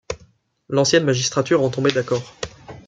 L’ancienne 0.69 1.03
magistrature 1.03 1.61
en 1.63 1.69
tombait 1.69 1.91
d’accord. 1.91 2.35